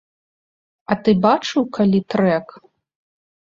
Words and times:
А 0.91 0.97
ты 1.03 1.09
бачыў 1.27 1.67
калі 1.81 1.99
трэк? 2.17 2.47